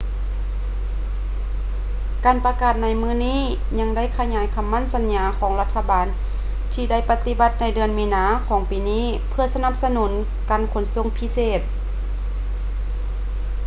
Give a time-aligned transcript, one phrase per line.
[2.25, 3.39] ການປະກາດໃນມື້ນີ້
[3.79, 6.07] ຍັງໄດ້ຂະຫຍາຍຄໍາໝັ້ນສັນຍາຂອງລັດຖະບານ
[6.73, 10.11] ທີ່ໄດ້ປະຕິບັດໃນເດືອນມີນາຂອງປີນີ້ເພື່ອສະໜັບສະໜູນ
[10.49, 11.61] ການຂົນສົ່ງພິເສດ